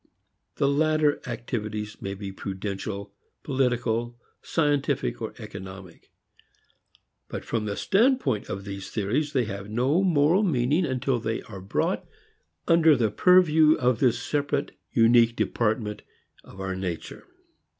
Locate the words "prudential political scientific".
2.31-5.21